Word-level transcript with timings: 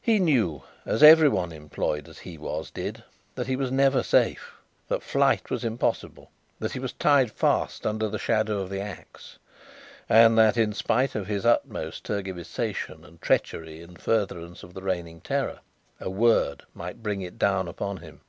He 0.00 0.18
knew, 0.18 0.64
as 0.84 1.04
every 1.04 1.28
one 1.28 1.52
employed 1.52 2.08
as 2.08 2.18
he 2.18 2.36
was 2.36 2.68
did, 2.68 3.04
that 3.36 3.46
he 3.46 3.54
was 3.54 3.70
never 3.70 4.02
safe; 4.02 4.54
that 4.88 5.04
flight 5.04 5.50
was 5.50 5.62
impossible; 5.64 6.32
that 6.58 6.72
he 6.72 6.80
was 6.80 6.92
tied 6.94 7.30
fast 7.30 7.86
under 7.86 8.08
the 8.08 8.18
shadow 8.18 8.58
of 8.58 8.70
the 8.70 8.80
axe; 8.80 9.38
and 10.08 10.36
that 10.36 10.56
in 10.56 10.72
spite 10.72 11.14
of 11.14 11.28
his 11.28 11.46
utmost 11.46 12.02
tergiversation 12.02 13.04
and 13.04 13.22
treachery 13.22 13.80
in 13.80 13.94
furtherance 13.94 14.64
of 14.64 14.74
the 14.74 14.82
reigning 14.82 15.20
terror, 15.20 15.60
a 16.00 16.10
word 16.10 16.64
might 16.74 17.00
bring 17.00 17.20
it 17.22 17.38
down 17.38 17.68
upon 17.68 17.98
him. 17.98 18.22